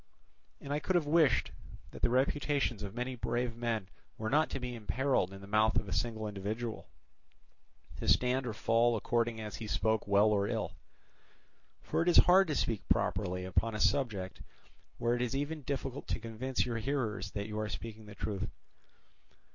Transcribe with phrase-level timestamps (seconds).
[0.59, 1.51] And I could have wished
[1.91, 5.77] that the reputations of many brave men were not to be imperilled in the mouth
[5.77, 6.89] of a single individual,
[7.97, 10.71] to stand or fall according as he spoke well or ill.
[11.83, 14.41] For it is hard to speak properly upon a subject
[14.97, 18.49] where it is even difficult to convince your hearers that you are speaking the truth.